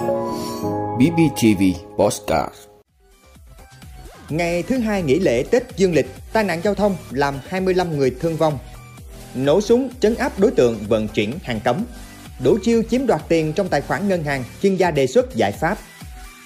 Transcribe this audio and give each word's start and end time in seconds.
BBTV 0.00 1.62
Postcard 1.96 2.54
Ngày 4.28 4.62
thứ 4.62 4.78
hai 4.78 5.02
nghỉ 5.02 5.18
lễ 5.18 5.44
Tết 5.50 5.62
Dương 5.76 5.94
lịch, 5.94 6.06
tai 6.32 6.44
nạn 6.44 6.60
giao 6.64 6.74
thông 6.74 6.96
làm 7.10 7.34
25 7.48 7.98
người 7.98 8.16
thương 8.20 8.36
vong. 8.36 8.58
Nổ 9.34 9.60
súng 9.60 9.90
trấn 10.00 10.14
áp 10.14 10.38
đối 10.38 10.50
tượng 10.50 10.78
vận 10.88 11.08
chuyển 11.08 11.38
hàng 11.42 11.60
cấm. 11.64 11.84
Đủ 12.44 12.58
chiêu 12.62 12.82
chiếm 12.90 13.06
đoạt 13.06 13.20
tiền 13.28 13.52
trong 13.52 13.68
tài 13.68 13.80
khoản 13.80 14.08
ngân 14.08 14.24
hàng, 14.24 14.44
chuyên 14.62 14.76
gia 14.76 14.90
đề 14.90 15.06
xuất 15.06 15.34
giải 15.34 15.52
pháp. 15.52 15.78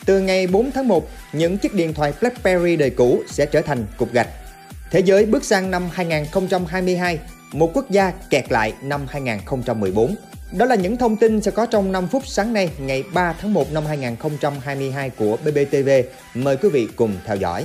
Từ 0.06 0.20
ngày 0.20 0.46
4 0.46 0.70
tháng 0.72 0.88
1, 0.88 1.08
những 1.32 1.58
chiếc 1.58 1.74
điện 1.74 1.94
thoại 1.94 2.12
BlackBerry 2.20 2.76
đời 2.76 2.90
cũ 2.90 3.22
sẽ 3.30 3.46
trở 3.46 3.60
thành 3.60 3.86
cục 3.96 4.12
gạch. 4.12 4.28
Thế 4.90 5.00
giới 5.00 5.26
bước 5.26 5.44
sang 5.44 5.70
năm 5.70 5.88
2022, 5.92 7.18
một 7.52 7.70
quốc 7.74 7.90
gia 7.90 8.10
kẹt 8.30 8.52
lại 8.52 8.72
năm 8.82 9.06
2014. 9.08 10.14
Đó 10.58 10.66
là 10.66 10.74
những 10.74 10.96
thông 10.96 11.16
tin 11.16 11.40
sẽ 11.40 11.50
có 11.50 11.66
trong 11.66 11.92
5 11.92 12.08
phút 12.08 12.26
sáng 12.26 12.52
nay 12.52 12.70
ngày 12.78 13.04
3 13.14 13.34
tháng 13.40 13.52
1 13.52 13.72
năm 13.72 13.86
2022 13.86 15.10
của 15.10 15.36
BBTV. 15.36 15.88
Mời 16.34 16.56
quý 16.56 16.68
vị 16.68 16.88
cùng 16.96 17.16
theo 17.26 17.36
dõi. 17.36 17.64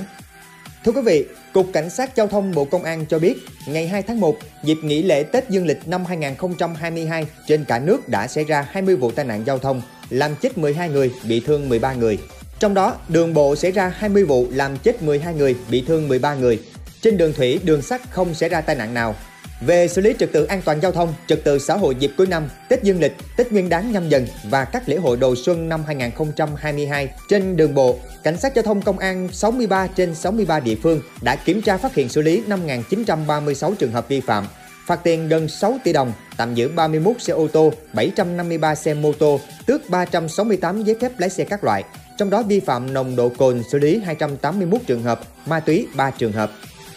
Thưa 0.84 0.92
quý 0.92 1.00
vị, 1.02 1.24
Cục 1.52 1.66
Cảnh 1.72 1.90
sát 1.90 2.16
Giao 2.16 2.26
thông 2.26 2.52
Bộ 2.54 2.64
Công 2.64 2.84
an 2.84 3.06
cho 3.06 3.18
biết, 3.18 3.36
ngày 3.66 3.88
2 3.88 4.02
tháng 4.02 4.20
1, 4.20 4.36
dịp 4.62 4.78
nghỉ 4.82 5.02
lễ 5.02 5.22
Tết 5.22 5.50
Dương 5.50 5.66
lịch 5.66 5.88
năm 5.88 6.04
2022, 6.04 7.26
trên 7.46 7.64
cả 7.64 7.78
nước 7.78 8.08
đã 8.08 8.26
xảy 8.26 8.44
ra 8.44 8.66
20 8.70 8.96
vụ 8.96 9.10
tai 9.10 9.24
nạn 9.24 9.42
giao 9.46 9.58
thông, 9.58 9.82
làm 10.10 10.36
chết 10.36 10.58
12 10.58 10.88
người, 10.88 11.12
bị 11.28 11.42
thương 11.46 11.68
13 11.68 11.92
người. 11.92 12.18
Trong 12.58 12.74
đó, 12.74 12.96
đường 13.08 13.34
bộ 13.34 13.56
xảy 13.56 13.70
ra 13.70 13.92
20 13.96 14.24
vụ 14.24 14.46
làm 14.50 14.76
chết 14.78 15.02
12 15.02 15.34
người, 15.34 15.56
bị 15.70 15.84
thương 15.86 16.08
13 16.08 16.34
người. 16.34 16.62
Trên 17.00 17.16
đường 17.16 17.32
thủy, 17.32 17.60
đường 17.64 17.82
sắt 17.82 18.00
không 18.10 18.34
xảy 18.34 18.48
ra 18.48 18.60
tai 18.60 18.76
nạn 18.76 18.94
nào, 18.94 19.14
về 19.60 19.88
xử 19.88 20.00
lý 20.00 20.14
trật 20.18 20.32
tự 20.32 20.44
an 20.44 20.62
toàn 20.64 20.80
giao 20.80 20.92
thông, 20.92 21.14
trật 21.26 21.44
tự 21.44 21.58
xã 21.58 21.76
hội 21.76 21.94
dịp 21.94 22.10
cuối 22.16 22.26
năm, 22.26 22.48
Tết 22.68 22.82
Dương 22.82 23.00
lịch, 23.00 23.12
Tết 23.36 23.52
Nguyên 23.52 23.68
đán 23.68 23.92
nhâm 23.92 24.08
dần 24.08 24.26
và 24.50 24.64
các 24.64 24.88
lễ 24.88 24.96
hội 24.96 25.16
đầu 25.16 25.34
xuân 25.36 25.68
năm 25.68 25.84
2022 25.86 27.08
trên 27.28 27.56
đường 27.56 27.74
bộ, 27.74 27.98
Cảnh 28.22 28.36
sát 28.36 28.54
giao 28.54 28.62
thông 28.62 28.82
công 28.82 28.98
an 28.98 29.28
63 29.32 29.86
trên 29.86 30.14
63 30.14 30.60
địa 30.60 30.74
phương 30.82 31.00
đã 31.22 31.36
kiểm 31.36 31.62
tra 31.62 31.76
phát 31.76 31.94
hiện 31.94 32.08
xử 32.08 32.22
lý 32.22 32.42
5.936 32.46 33.74
trường 33.74 33.92
hợp 33.92 34.08
vi 34.08 34.20
phạm, 34.20 34.44
phạt 34.86 35.00
tiền 35.02 35.28
gần 35.28 35.48
6 35.48 35.78
tỷ 35.84 35.92
đồng, 35.92 36.12
tạm 36.36 36.54
giữ 36.54 36.68
31 36.68 37.22
xe 37.22 37.32
ô 37.32 37.48
tô, 37.48 37.72
753 37.92 38.74
xe 38.74 38.94
mô 38.94 39.12
tô, 39.12 39.40
tước 39.66 39.90
368 39.90 40.82
giấy 40.82 40.96
phép 41.00 41.12
lái 41.18 41.30
xe 41.30 41.44
các 41.44 41.64
loại. 41.64 41.84
Trong 42.18 42.30
đó 42.30 42.42
vi 42.42 42.60
phạm 42.60 42.94
nồng 42.94 43.16
độ 43.16 43.28
cồn 43.28 43.62
xử 43.72 43.78
lý 43.78 44.00
281 44.04 44.80
trường 44.86 45.02
hợp, 45.02 45.20
ma 45.46 45.60
túy 45.60 45.86
3 45.94 46.10
trường 46.10 46.32
hợp. 46.32 46.50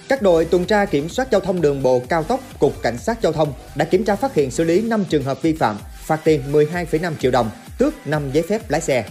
Các 0.10 0.22
đội 0.22 0.46
tuần 0.46 0.66
tra 0.66 0.86
kiểm 0.86 1.10
soát 1.10 1.28
giao 1.32 1.42
thông 1.42 1.62
đường 1.62 1.84
bộ 1.84 2.02
cao 2.10 2.24
tốc, 2.24 2.40
Cục 2.60 2.82
Cảnh 2.82 2.98
sát 2.98 3.22
Giao 3.22 3.32
thông 3.32 3.54
đã 3.76 3.86
kiểm 3.86 4.06
tra 4.06 4.16
phát 4.16 4.34
hiện 4.34 4.52
xử 4.52 4.64
lý 4.64 4.82
5 4.82 5.06
trường 5.10 5.24
hợp 5.24 5.42
vi 5.42 5.54
phạm, 5.54 5.78
phạt 5.94 6.20
tiền 6.24 6.42
12,5 6.52 7.14
triệu 7.20 7.32
đồng, 7.32 7.50
tước 7.78 8.08
5 8.08 8.32
giấy 8.34 8.44
phép 8.50 8.70
lái 8.70 8.82
xe. 8.82 9.04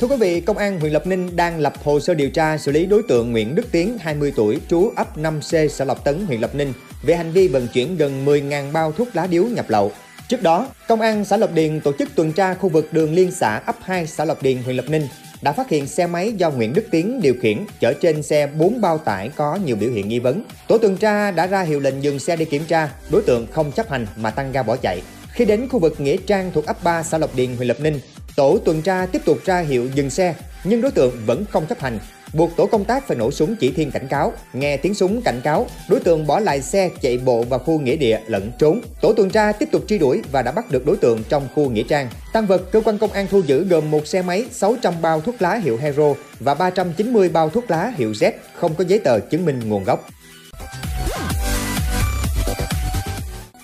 Thưa 0.00 0.06
quý 0.06 0.16
vị, 0.16 0.40
Công 0.40 0.58
an 0.58 0.80
huyện 0.80 0.92
Lập 0.92 1.06
Ninh 1.06 1.36
đang 1.36 1.60
lập 1.60 1.72
hồ 1.84 2.00
sơ 2.00 2.14
điều 2.14 2.30
tra 2.30 2.58
xử 2.58 2.72
lý 2.72 2.86
đối 2.86 3.02
tượng 3.02 3.32
Nguyễn 3.32 3.54
Đức 3.54 3.66
Tiến, 3.72 3.98
20 4.00 4.32
tuổi, 4.36 4.60
trú 4.68 4.92
ấp 4.96 5.18
5C, 5.18 5.68
xã 5.68 5.84
lập 5.84 6.04
Tấn, 6.04 6.26
huyện 6.26 6.40
Lập 6.40 6.54
Ninh 6.54 6.72
về 7.02 7.16
hành 7.16 7.32
vi 7.32 7.48
vận 7.48 7.68
chuyển 7.68 7.96
gần 7.96 8.24
10.000 8.24 8.72
bao 8.72 8.92
thuốc 8.92 9.08
lá 9.16 9.26
điếu 9.26 9.44
nhập 9.44 9.70
lậu. 9.70 9.92
Trước 10.28 10.42
đó, 10.42 10.68
Công 10.88 11.00
an 11.00 11.24
xã 11.24 11.36
lập 11.36 11.50
Điền 11.54 11.80
tổ 11.80 11.92
chức 11.98 12.08
tuần 12.14 12.32
tra 12.32 12.54
khu 12.54 12.68
vực 12.68 12.92
đường 12.92 13.14
liên 13.14 13.30
xã 13.30 13.62
ấp 13.66 13.76
2 13.82 14.06
xã 14.06 14.24
lập 14.24 14.38
Điền, 14.42 14.62
huyện 14.62 14.76
Lập 14.76 14.84
Ninh 14.88 15.08
đã 15.42 15.52
phát 15.52 15.68
hiện 15.68 15.86
xe 15.86 16.06
máy 16.06 16.32
do 16.32 16.50
Nguyễn 16.50 16.72
Đức 16.72 16.86
Tiến 16.90 17.20
điều 17.20 17.34
khiển 17.42 17.64
chở 17.80 17.92
trên 18.00 18.22
xe 18.22 18.46
4 18.46 18.80
bao 18.80 18.98
tải 18.98 19.30
có 19.36 19.58
nhiều 19.64 19.76
biểu 19.76 19.90
hiện 19.90 20.08
nghi 20.08 20.18
vấn. 20.18 20.42
Tổ 20.68 20.78
tuần 20.78 20.96
tra 20.96 21.30
đã 21.30 21.46
ra 21.46 21.62
hiệu 21.62 21.80
lệnh 21.80 22.02
dừng 22.02 22.18
xe 22.18 22.36
để 22.36 22.44
kiểm 22.44 22.64
tra, 22.64 22.88
đối 23.10 23.22
tượng 23.22 23.46
không 23.52 23.72
chấp 23.72 23.90
hành 23.90 24.06
mà 24.16 24.30
tăng 24.30 24.52
ga 24.52 24.62
bỏ 24.62 24.76
chạy. 24.76 25.02
Khi 25.32 25.44
đến 25.44 25.68
khu 25.68 25.78
vực 25.78 26.00
Nghĩa 26.00 26.16
Trang 26.26 26.50
thuộc 26.54 26.66
ấp 26.66 26.84
3 26.84 27.02
xã 27.02 27.18
Lộc 27.18 27.36
Điền, 27.36 27.56
huyện 27.56 27.68
Lập 27.68 27.80
Ninh, 27.80 28.00
tổ 28.36 28.58
tuần 28.64 28.82
tra 28.82 29.06
tiếp 29.06 29.22
tục 29.24 29.38
ra 29.44 29.60
hiệu 29.60 29.88
dừng 29.94 30.10
xe 30.10 30.34
nhưng 30.64 30.80
đối 30.80 30.90
tượng 30.90 31.12
vẫn 31.26 31.44
không 31.50 31.66
chấp 31.66 31.80
hành 31.80 31.98
buộc 32.32 32.56
tổ 32.56 32.66
công 32.66 32.84
tác 32.84 33.08
phải 33.08 33.16
nổ 33.16 33.30
súng 33.30 33.56
chỉ 33.56 33.70
thiên 33.70 33.90
cảnh 33.90 34.08
cáo. 34.08 34.32
Nghe 34.52 34.76
tiếng 34.76 34.94
súng 34.94 35.22
cảnh 35.22 35.40
cáo, 35.44 35.66
đối 35.88 36.00
tượng 36.00 36.26
bỏ 36.26 36.40
lại 36.40 36.62
xe 36.62 36.90
chạy 37.00 37.18
bộ 37.18 37.42
vào 37.42 37.58
khu 37.58 37.80
nghĩa 37.80 37.96
địa 37.96 38.20
lẫn 38.26 38.52
trốn. 38.58 38.80
Tổ 39.00 39.12
tuần 39.12 39.30
tra 39.30 39.52
tiếp 39.52 39.68
tục 39.72 39.82
truy 39.88 39.98
đuổi 39.98 40.22
và 40.32 40.42
đã 40.42 40.52
bắt 40.52 40.70
được 40.70 40.86
đối 40.86 40.96
tượng 40.96 41.22
trong 41.28 41.48
khu 41.54 41.70
nghĩa 41.70 41.82
trang. 41.82 42.08
Tăng 42.32 42.46
vật 42.46 42.72
cơ 42.72 42.80
quan 42.80 42.98
công 42.98 43.12
an 43.12 43.26
thu 43.30 43.42
giữ 43.46 43.64
gồm 43.64 43.90
một 43.90 44.06
xe 44.06 44.22
máy, 44.22 44.44
600 44.50 44.94
bao 45.02 45.20
thuốc 45.20 45.42
lá 45.42 45.54
hiệu 45.54 45.76
Hero 45.76 46.14
và 46.40 46.54
390 46.54 47.28
bao 47.28 47.50
thuốc 47.50 47.70
lá 47.70 47.92
hiệu 47.96 48.12
Z 48.12 48.32
không 48.54 48.74
có 48.74 48.84
giấy 48.84 48.98
tờ 48.98 49.20
chứng 49.20 49.44
minh 49.44 49.60
nguồn 49.68 49.84
gốc. 49.84 50.08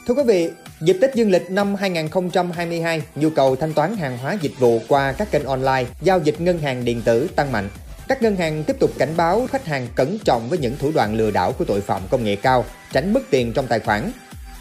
Thưa 0.06 0.14
quý 0.14 0.22
vị, 0.26 0.50
dịp 0.80 0.96
Tết 1.00 1.14
Dương 1.14 1.30
lịch 1.30 1.50
năm 1.50 1.74
2022, 1.74 3.02
nhu 3.14 3.30
cầu 3.30 3.56
thanh 3.56 3.72
toán 3.72 3.96
hàng 3.96 4.18
hóa 4.18 4.36
dịch 4.40 4.52
vụ 4.58 4.80
qua 4.88 5.12
các 5.12 5.30
kênh 5.30 5.44
online, 5.44 5.84
giao 6.02 6.20
dịch 6.20 6.40
ngân 6.40 6.58
hàng 6.58 6.84
điện 6.84 7.02
tử 7.04 7.28
tăng 7.36 7.52
mạnh. 7.52 7.68
Các 8.08 8.22
ngân 8.22 8.36
hàng 8.36 8.64
tiếp 8.64 8.76
tục 8.80 8.90
cảnh 8.98 9.16
báo 9.16 9.46
khách 9.52 9.66
hàng 9.66 9.88
cẩn 9.94 10.18
trọng 10.18 10.48
với 10.48 10.58
những 10.58 10.76
thủ 10.78 10.92
đoạn 10.94 11.14
lừa 11.14 11.30
đảo 11.30 11.52
của 11.52 11.64
tội 11.64 11.80
phạm 11.80 12.02
công 12.10 12.24
nghệ 12.24 12.36
cao, 12.36 12.64
tránh 12.92 13.12
mất 13.12 13.20
tiền 13.30 13.52
trong 13.52 13.66
tài 13.66 13.80
khoản. 13.80 14.12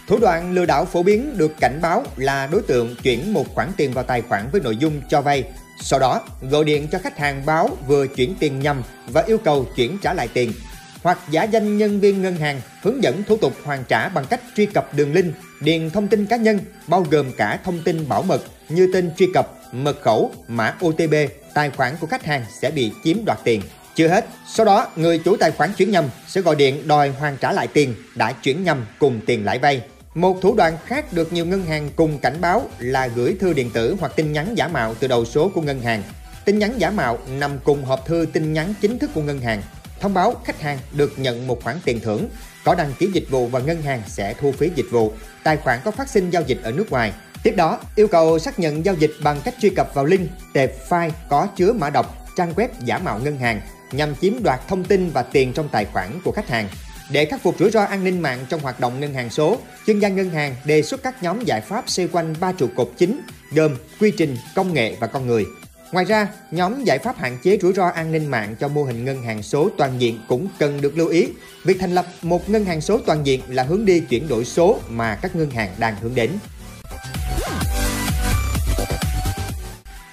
Thủ 0.07 0.17
đoạn 0.17 0.51
lừa 0.51 0.65
đảo 0.65 0.85
phổ 0.85 1.03
biến 1.03 1.37
được 1.37 1.51
cảnh 1.59 1.79
báo 1.81 2.03
là 2.15 2.47
đối 2.47 2.61
tượng 2.61 2.95
chuyển 3.03 3.33
một 3.33 3.55
khoản 3.55 3.71
tiền 3.77 3.93
vào 3.93 4.03
tài 4.03 4.21
khoản 4.21 4.49
với 4.51 4.61
nội 4.61 4.77
dung 4.77 5.01
cho 5.09 5.21
vay, 5.21 5.43
sau 5.81 5.99
đó 5.99 6.21
gọi 6.41 6.63
điện 6.63 6.87
cho 6.91 6.99
khách 6.99 7.17
hàng 7.17 7.45
báo 7.45 7.69
vừa 7.87 8.07
chuyển 8.07 8.35
tiền 8.39 8.59
nhầm 8.59 8.83
và 9.07 9.23
yêu 9.27 9.37
cầu 9.37 9.65
chuyển 9.75 9.97
trả 10.01 10.13
lại 10.13 10.27
tiền 10.33 10.53
hoặc 11.03 11.19
giả 11.29 11.43
danh 11.43 11.77
nhân 11.77 11.99
viên 11.99 12.21
ngân 12.21 12.35
hàng 12.35 12.61
hướng 12.81 13.03
dẫn 13.03 13.23
thủ 13.23 13.37
tục 13.37 13.53
hoàn 13.63 13.83
trả 13.83 14.09
bằng 14.09 14.25
cách 14.29 14.41
truy 14.55 14.65
cập 14.65 14.93
đường 14.95 15.13
link, 15.13 15.33
điền 15.61 15.89
thông 15.89 16.07
tin 16.07 16.25
cá 16.25 16.35
nhân 16.35 16.59
bao 16.87 17.05
gồm 17.11 17.31
cả 17.37 17.59
thông 17.63 17.81
tin 17.83 18.09
bảo 18.09 18.21
mật 18.21 18.43
như 18.69 18.89
tên 18.93 19.11
truy 19.17 19.27
cập, 19.33 19.47
mật 19.71 20.01
khẩu, 20.01 20.31
mã 20.47 20.75
OTP, 20.85 21.13
tài 21.53 21.69
khoản 21.69 21.95
của 21.99 22.07
khách 22.07 22.25
hàng 22.25 22.45
sẽ 22.61 22.71
bị 22.71 22.91
chiếm 23.03 23.17
đoạt 23.25 23.39
tiền. 23.43 23.61
Chưa 23.95 24.07
hết, 24.07 24.25
sau 24.47 24.65
đó 24.65 24.87
người 24.95 25.17
chủ 25.17 25.37
tài 25.37 25.51
khoản 25.51 25.73
chuyển 25.73 25.91
nhầm 25.91 26.05
sẽ 26.27 26.41
gọi 26.41 26.55
điện 26.55 26.87
đòi 26.87 27.09
hoàn 27.09 27.37
trả 27.37 27.51
lại 27.51 27.67
tiền 27.67 27.95
đã 28.15 28.31
chuyển 28.31 28.63
nhầm 28.63 28.85
cùng 28.99 29.19
tiền 29.25 29.45
lãi 29.45 29.59
vay. 29.59 29.81
Một 30.13 30.41
thủ 30.41 30.55
đoạn 30.55 30.77
khác 30.85 31.13
được 31.13 31.33
nhiều 31.33 31.45
ngân 31.45 31.65
hàng 31.65 31.89
cùng 31.95 32.19
cảnh 32.19 32.35
báo 32.41 32.69
là 32.79 33.07
gửi 33.07 33.37
thư 33.39 33.53
điện 33.53 33.69
tử 33.73 33.95
hoặc 33.99 34.15
tin 34.15 34.33
nhắn 34.33 34.57
giả 34.57 34.67
mạo 34.67 34.95
từ 34.99 35.07
đầu 35.07 35.25
số 35.25 35.51
của 35.55 35.61
ngân 35.61 35.81
hàng. 35.81 36.03
Tin 36.45 36.59
nhắn 36.59 36.73
giả 36.77 36.89
mạo 36.89 37.19
nằm 37.39 37.59
cùng 37.63 37.83
hộp 37.83 38.05
thư 38.05 38.25
tin 38.33 38.53
nhắn 38.53 38.73
chính 38.81 38.99
thức 38.99 39.09
của 39.13 39.21
ngân 39.21 39.39
hàng 39.39 39.61
thông 40.03 40.13
báo 40.13 40.35
khách 40.45 40.61
hàng 40.61 40.77
được 40.91 41.13
nhận 41.17 41.47
một 41.47 41.63
khoản 41.63 41.77
tiền 41.85 41.99
thưởng, 41.99 42.29
có 42.63 42.75
đăng 42.75 42.93
ký 42.99 43.09
dịch 43.13 43.29
vụ 43.29 43.47
và 43.47 43.59
ngân 43.59 43.81
hàng 43.81 44.01
sẽ 44.07 44.33
thu 44.33 44.51
phí 44.51 44.71
dịch 44.75 44.85
vụ, 44.91 45.13
tài 45.43 45.57
khoản 45.57 45.79
có 45.83 45.91
phát 45.91 46.09
sinh 46.09 46.29
giao 46.29 46.43
dịch 46.47 46.59
ở 46.63 46.71
nước 46.71 46.91
ngoài. 46.91 47.13
Tiếp 47.43 47.53
đó, 47.57 47.79
yêu 47.95 48.07
cầu 48.07 48.39
xác 48.39 48.59
nhận 48.59 48.85
giao 48.85 48.95
dịch 48.95 49.11
bằng 49.23 49.41
cách 49.43 49.55
truy 49.61 49.69
cập 49.69 49.93
vào 49.93 50.05
link, 50.05 50.29
tệp 50.53 50.71
file 50.89 51.09
có 51.29 51.47
chứa 51.55 51.73
mã 51.73 51.89
độc, 51.89 52.27
trang 52.37 52.53
web 52.53 52.67
giả 52.85 52.97
mạo 52.97 53.19
ngân 53.19 53.37
hàng 53.37 53.61
nhằm 53.91 54.15
chiếm 54.21 54.43
đoạt 54.43 54.59
thông 54.67 54.83
tin 54.83 55.09
và 55.09 55.23
tiền 55.23 55.53
trong 55.53 55.69
tài 55.69 55.85
khoản 55.85 56.19
của 56.23 56.31
khách 56.31 56.49
hàng. 56.49 56.67
Để 57.11 57.25
khắc 57.25 57.41
phục 57.43 57.55
rủi 57.59 57.71
ro 57.71 57.83
an 57.83 58.03
ninh 58.03 58.21
mạng 58.21 58.45
trong 58.49 58.59
hoạt 58.59 58.79
động 58.79 58.99
ngân 58.99 59.13
hàng 59.13 59.29
số, 59.29 59.57
chuyên 59.87 59.99
gia 59.99 60.09
ngân 60.09 60.29
hàng 60.29 60.55
đề 60.65 60.81
xuất 60.81 61.03
các 61.03 61.23
nhóm 61.23 61.43
giải 61.45 61.61
pháp 61.61 61.89
xoay 61.89 62.07
quanh 62.07 62.35
ba 62.39 62.51
trụ 62.51 62.67
cột 62.75 62.91
chính 62.97 63.21
gồm 63.51 63.75
quy 63.99 64.11
trình, 64.17 64.37
công 64.55 64.73
nghệ 64.73 64.95
và 64.99 65.07
con 65.07 65.27
người. 65.27 65.45
Ngoài 65.93 66.05
ra, 66.05 66.27
nhóm 66.51 66.83
giải 66.83 66.99
pháp 66.99 67.17
hạn 67.17 67.37
chế 67.43 67.57
rủi 67.61 67.73
ro 67.73 67.87
an 67.87 68.11
ninh 68.11 68.25
mạng 68.25 68.55
cho 68.59 68.67
mô 68.67 68.83
hình 68.83 69.05
ngân 69.05 69.23
hàng 69.23 69.43
số 69.43 69.69
toàn 69.77 70.01
diện 70.01 70.19
cũng 70.27 70.47
cần 70.59 70.81
được 70.81 70.97
lưu 70.97 71.07
ý. 71.07 71.27
Việc 71.63 71.77
thành 71.79 71.95
lập 71.95 72.05
một 72.21 72.49
ngân 72.49 72.65
hàng 72.65 72.81
số 72.81 72.99
toàn 73.05 73.25
diện 73.25 73.41
là 73.47 73.63
hướng 73.63 73.85
đi 73.85 73.99
chuyển 73.99 74.27
đổi 74.27 74.45
số 74.45 74.79
mà 74.89 75.15
các 75.15 75.35
ngân 75.35 75.49
hàng 75.49 75.69
đang 75.79 75.95
hướng 76.01 76.15
đến. 76.15 76.29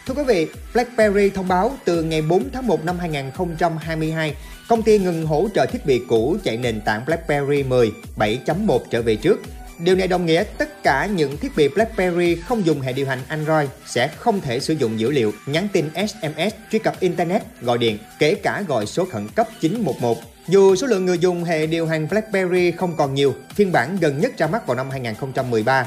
Thưa 0.06 0.14
quý 0.14 0.22
vị, 0.26 0.46
BlackBerry 0.74 1.30
thông 1.30 1.48
báo 1.48 1.72
từ 1.84 2.02
ngày 2.02 2.22
4 2.22 2.50
tháng 2.52 2.66
1 2.66 2.84
năm 2.84 2.98
2022, 2.98 4.34
công 4.68 4.82
ty 4.82 4.98
ngừng 4.98 5.26
hỗ 5.26 5.48
trợ 5.54 5.66
thiết 5.66 5.86
bị 5.86 6.00
cũ 6.08 6.36
chạy 6.44 6.56
nền 6.56 6.80
tảng 6.80 7.04
BlackBerry 7.06 7.62
10 7.62 7.92
7.1 8.16 8.78
trở 8.90 9.02
về 9.02 9.16
trước 9.16 9.40
Điều 9.84 9.96
này 9.96 10.08
đồng 10.08 10.26
nghĩa 10.26 10.44
tất 10.58 10.69
tất 10.80 10.90
cả 10.90 11.06
những 11.06 11.36
thiết 11.36 11.56
bị 11.56 11.68
BlackBerry 11.68 12.34
không 12.34 12.66
dùng 12.66 12.80
hệ 12.80 12.92
điều 12.92 13.06
hành 13.06 13.18
Android 13.28 13.68
sẽ 13.86 14.08
không 14.08 14.40
thể 14.40 14.60
sử 14.60 14.74
dụng 14.74 15.00
dữ 15.00 15.10
liệu, 15.10 15.32
nhắn 15.46 15.68
tin 15.72 15.90
SMS, 15.94 16.54
truy 16.72 16.78
cập 16.78 17.00
Internet, 17.00 17.42
gọi 17.60 17.78
điện, 17.78 17.98
kể 18.18 18.34
cả 18.34 18.62
gọi 18.68 18.86
số 18.86 19.04
khẩn 19.04 19.28
cấp 19.28 19.48
911. 19.60 20.18
Dù 20.48 20.76
số 20.76 20.86
lượng 20.86 21.06
người 21.06 21.18
dùng 21.18 21.44
hệ 21.44 21.66
điều 21.66 21.86
hành 21.86 22.08
BlackBerry 22.10 22.70
không 22.70 22.96
còn 22.96 23.14
nhiều, 23.14 23.34
phiên 23.54 23.72
bản 23.72 23.96
gần 24.00 24.20
nhất 24.20 24.32
ra 24.38 24.46
mắt 24.46 24.66
vào 24.66 24.76
năm 24.76 24.90
2013. 24.90 25.86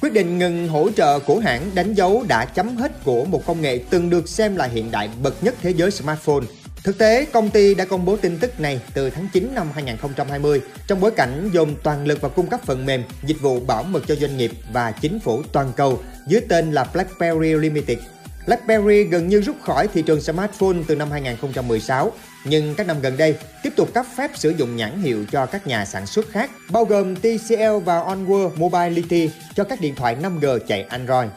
Quyết 0.00 0.12
định 0.12 0.38
ngừng 0.38 0.68
hỗ 0.68 0.90
trợ 0.90 1.18
của 1.18 1.38
hãng 1.38 1.70
đánh 1.74 1.94
dấu 1.94 2.24
đã 2.28 2.44
chấm 2.44 2.76
hết 2.76 3.04
của 3.04 3.24
một 3.24 3.46
công 3.46 3.60
nghệ 3.60 3.80
từng 3.90 4.10
được 4.10 4.28
xem 4.28 4.56
là 4.56 4.64
hiện 4.64 4.90
đại 4.90 5.08
bậc 5.22 5.44
nhất 5.44 5.54
thế 5.62 5.70
giới 5.70 5.90
smartphone 5.90 6.44
Thực 6.84 6.98
tế, 6.98 7.24
công 7.24 7.50
ty 7.50 7.74
đã 7.74 7.84
công 7.84 8.04
bố 8.04 8.16
tin 8.16 8.38
tức 8.38 8.60
này 8.60 8.80
từ 8.94 9.10
tháng 9.10 9.28
9 9.32 9.54
năm 9.54 9.70
2020 9.74 10.60
trong 10.86 11.00
bối 11.00 11.10
cảnh 11.10 11.50
dồn 11.52 11.74
toàn 11.82 12.06
lực 12.06 12.20
vào 12.20 12.30
cung 12.30 12.46
cấp 12.46 12.60
phần 12.64 12.86
mềm, 12.86 13.02
dịch 13.22 13.40
vụ 13.40 13.60
bảo 13.60 13.82
mật 13.82 14.02
cho 14.08 14.14
doanh 14.14 14.36
nghiệp 14.36 14.50
và 14.72 14.90
chính 14.90 15.20
phủ 15.20 15.42
toàn 15.52 15.72
cầu 15.76 16.02
dưới 16.26 16.40
tên 16.48 16.72
là 16.72 16.84
BlackBerry 16.94 17.54
Limited. 17.54 17.98
BlackBerry 18.46 19.04
gần 19.04 19.28
như 19.28 19.40
rút 19.40 19.56
khỏi 19.62 19.88
thị 19.88 20.02
trường 20.02 20.20
smartphone 20.20 20.76
từ 20.86 20.96
năm 20.96 21.10
2016. 21.10 22.12
nhưng 22.44 22.74
các 22.74 22.86
năm 22.86 23.00
gần 23.00 23.16
đây 23.16 23.36
tiếp 23.62 23.72
tục 23.76 23.94
cấp 23.94 24.06
phép 24.16 24.30
sử 24.34 24.50
dụng 24.50 24.76
nhãn 24.76 25.02
hiệu 25.02 25.24
cho 25.32 25.46
các 25.46 25.66
nhà 25.66 25.84
sản 25.84 26.06
xuất 26.06 26.30
khác, 26.30 26.50
bao 26.70 26.84
gồm 26.84 27.16
TCL 27.16 27.78
và 27.84 28.00
Onward 28.00 28.56
Mobility 28.56 29.30
cho 29.54 29.64
các 29.64 29.80
điện 29.80 29.94
thoại 29.94 30.16
5G 30.22 30.58
chạy 30.58 30.82
Android. 30.82 31.28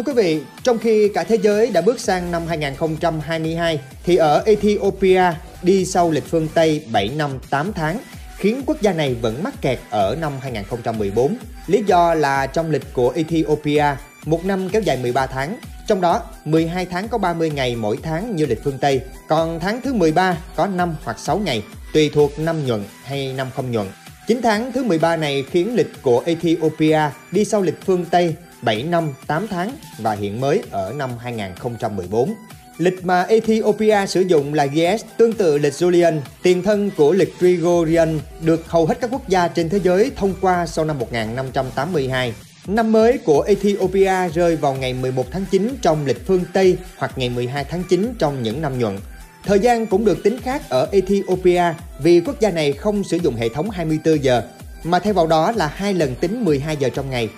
Thưa 0.00 0.12
quý 0.12 0.22
vị, 0.22 0.42
trong 0.62 0.78
khi 0.78 1.08
cả 1.14 1.24
thế 1.24 1.38
giới 1.42 1.70
đã 1.70 1.80
bước 1.80 2.00
sang 2.00 2.30
năm 2.30 2.42
2022 2.46 3.80
thì 4.04 4.16
ở 4.16 4.42
Ethiopia 4.46 5.22
đi 5.62 5.84
sau 5.84 6.10
lịch 6.10 6.24
phương 6.30 6.48
Tây 6.54 6.84
7 6.92 7.08
năm 7.16 7.30
8 7.50 7.72
tháng 7.72 7.98
khiến 8.36 8.62
quốc 8.66 8.80
gia 8.80 8.92
này 8.92 9.14
vẫn 9.14 9.42
mắc 9.42 9.54
kẹt 9.60 9.78
ở 9.90 10.16
năm 10.20 10.32
2014. 10.40 11.36
Lý 11.66 11.82
do 11.86 12.14
là 12.14 12.46
trong 12.46 12.70
lịch 12.70 12.92
của 12.92 13.12
Ethiopia, 13.16 13.84
một 14.24 14.44
năm 14.44 14.68
kéo 14.68 14.82
dài 14.82 14.98
13 15.02 15.26
tháng, 15.26 15.56
trong 15.86 16.00
đó 16.00 16.22
12 16.44 16.86
tháng 16.86 17.08
có 17.08 17.18
30 17.18 17.50
ngày 17.50 17.76
mỗi 17.76 17.98
tháng 18.02 18.36
như 18.36 18.46
lịch 18.46 18.64
phương 18.64 18.78
Tây, 18.78 19.00
còn 19.28 19.60
tháng 19.60 19.80
thứ 19.80 19.92
13 19.92 20.36
có 20.56 20.66
5 20.66 20.96
hoặc 21.04 21.18
6 21.18 21.38
ngày, 21.38 21.62
tùy 21.92 22.10
thuộc 22.14 22.38
năm 22.38 22.66
nhuận 22.66 22.84
hay 23.04 23.32
năm 23.32 23.48
không 23.56 23.70
nhuận. 23.70 23.86
9 24.26 24.42
tháng 24.42 24.72
thứ 24.72 24.84
13 24.84 25.16
này 25.16 25.44
khiến 25.50 25.74
lịch 25.74 26.02
của 26.02 26.22
Ethiopia 26.26 27.00
đi 27.32 27.44
sau 27.44 27.62
lịch 27.62 27.86
phương 27.86 28.04
Tây 28.04 28.34
7 28.62 28.82
năm 28.82 29.14
8 29.26 29.48
tháng 29.48 29.70
và 29.98 30.12
hiện 30.12 30.40
mới 30.40 30.62
ở 30.70 30.92
năm 30.96 31.10
2014. 31.20 32.34
Lịch 32.78 33.04
mà 33.04 33.22
Ethiopia 33.22 34.06
sử 34.06 34.20
dụng 34.20 34.54
là 34.54 34.66
GS 34.66 35.04
tương 35.16 35.32
tự 35.32 35.58
lịch 35.58 35.72
Julian, 35.72 36.20
tiền 36.42 36.62
thân 36.62 36.90
của 36.96 37.12
lịch 37.12 37.38
Gregorian 37.38 38.20
được 38.40 38.70
hầu 38.70 38.86
hết 38.86 39.00
các 39.00 39.10
quốc 39.12 39.28
gia 39.28 39.48
trên 39.48 39.68
thế 39.68 39.80
giới 39.82 40.10
thông 40.16 40.34
qua 40.40 40.66
sau 40.66 40.84
năm 40.84 40.98
1582. 40.98 42.34
Năm 42.66 42.92
mới 42.92 43.18
của 43.18 43.40
Ethiopia 43.40 44.28
rơi 44.34 44.56
vào 44.56 44.74
ngày 44.74 44.94
11 44.94 45.26
tháng 45.30 45.44
9 45.50 45.76
trong 45.82 46.06
lịch 46.06 46.26
phương 46.26 46.44
Tây 46.52 46.76
hoặc 46.96 47.18
ngày 47.18 47.28
12 47.28 47.64
tháng 47.64 47.82
9 47.88 48.14
trong 48.18 48.42
những 48.42 48.62
năm 48.62 48.78
nhuận. 48.78 48.98
Thời 49.44 49.58
gian 49.58 49.86
cũng 49.86 50.04
được 50.04 50.22
tính 50.22 50.40
khác 50.40 50.62
ở 50.68 50.88
Ethiopia 50.92 51.62
vì 52.02 52.20
quốc 52.20 52.40
gia 52.40 52.50
này 52.50 52.72
không 52.72 53.04
sử 53.04 53.16
dụng 53.16 53.36
hệ 53.36 53.48
thống 53.48 53.70
24 53.70 54.24
giờ, 54.24 54.42
mà 54.84 54.98
thay 54.98 55.12
vào 55.12 55.26
đó 55.26 55.52
là 55.52 55.66
hai 55.66 55.94
lần 55.94 56.14
tính 56.14 56.44
12 56.44 56.76
giờ 56.76 56.88
trong 56.88 57.10
ngày. 57.10 57.28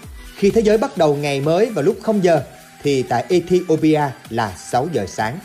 Khi 0.42 0.50
thế 0.50 0.60
giới 0.60 0.78
bắt 0.78 0.98
đầu 0.98 1.14
ngày 1.16 1.40
mới 1.40 1.70
vào 1.70 1.84
lúc 1.84 1.96
0 2.02 2.24
giờ, 2.24 2.42
thì 2.82 3.02
tại 3.02 3.24
Ethiopia 3.28 4.00
là 4.28 4.52
6 4.56 4.88
giờ 4.92 5.06
sáng. 5.08 5.38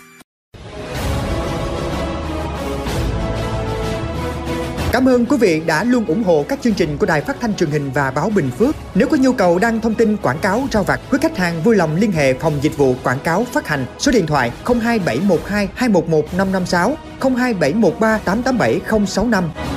Cảm 4.91 5.07
ơn 5.07 5.25
quý 5.25 5.37
vị 5.37 5.61
đã 5.65 5.83
luôn 5.83 6.05
ủng 6.05 6.23
hộ 6.23 6.45
các 6.49 6.59
chương 6.61 6.73
trình 6.73 6.97
của 6.97 7.05
Đài 7.05 7.21
Phát 7.21 7.37
thanh 7.41 7.55
truyền 7.55 7.69
hình 7.69 7.91
và 7.91 8.11
báo 8.11 8.29
Bình 8.35 8.49
Phước. 8.57 8.75
Nếu 8.95 9.07
có 9.07 9.17
nhu 9.17 9.33
cầu 9.33 9.59
đăng 9.59 9.81
thông 9.81 9.95
tin 9.95 10.17
quảng 10.17 10.39
cáo 10.39 10.67
rao 10.71 10.83
vặt, 10.83 10.99
quý 11.11 11.17
khách 11.21 11.37
hàng 11.37 11.63
vui 11.63 11.75
lòng 11.75 11.95
liên 11.95 12.11
hệ 12.11 12.33
phòng 12.33 12.53
dịch 12.61 12.77
vụ 12.77 12.95
quảng 13.03 13.19
cáo 13.23 13.45
phát 13.51 13.67
hành 13.67 13.85
số 13.99 14.11
điện 14.11 14.27
thoại 14.27 14.51
02712 14.65 15.69
211 15.75 16.25
556 16.37 16.97
02713 17.21 18.17
887 18.25 18.81
065. 19.07 19.76